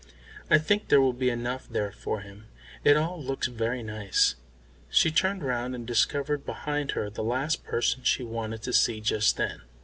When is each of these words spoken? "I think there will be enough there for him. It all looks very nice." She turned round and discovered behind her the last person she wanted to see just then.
"I 0.49 0.57
think 0.57 0.87
there 0.87 0.99
will 0.99 1.13
be 1.13 1.29
enough 1.29 1.69
there 1.69 1.91
for 1.91 2.21
him. 2.21 2.47
It 2.83 2.97
all 2.97 3.21
looks 3.23 3.45
very 3.45 3.83
nice." 3.83 4.33
She 4.89 5.11
turned 5.11 5.43
round 5.43 5.75
and 5.75 5.85
discovered 5.85 6.43
behind 6.43 6.93
her 6.97 7.07
the 7.11 7.23
last 7.23 7.63
person 7.63 8.01
she 8.01 8.23
wanted 8.23 8.63
to 8.63 8.73
see 8.73 8.99
just 8.99 9.37
then. 9.37 9.61